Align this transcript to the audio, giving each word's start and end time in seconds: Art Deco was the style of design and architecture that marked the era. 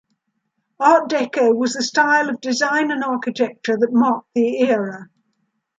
Art 0.79 1.11
Deco 1.11 1.55
was 1.55 1.73
the 1.73 1.83
style 1.83 2.27
of 2.31 2.41
design 2.41 2.89
and 2.89 3.03
architecture 3.03 3.77
that 3.77 3.93
marked 3.93 4.29
the 4.33 4.57
era. 4.67 5.11